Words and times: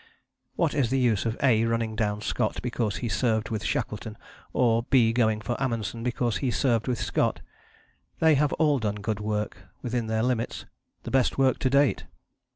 What 0.55 0.73
is 0.73 0.89
the 0.89 0.97
use 0.97 1.27
of 1.27 1.37
A 1.43 1.63
running 1.65 1.95
down 1.95 2.21
Scott 2.21 2.59
because 2.63 2.95
he 3.05 3.07
served 3.07 3.49
with 3.51 3.63
Shackleton, 3.63 4.17
or 4.51 4.81
B 4.81 5.13
going 5.13 5.41
for 5.41 5.55
Amundsen 5.61 6.01
because 6.01 6.37
he 6.37 6.49
served 6.49 6.87
with 6.87 6.99
Scott? 6.99 7.41
They 8.17 8.33
have 8.33 8.51
all 8.53 8.79
done 8.79 8.95
good 8.95 9.19
work; 9.19 9.67
within 9.83 10.07
their 10.07 10.23
limits, 10.23 10.65
the 11.03 11.11
best 11.11 11.37
work 11.37 11.59
to 11.59 11.69
date. 11.69 12.05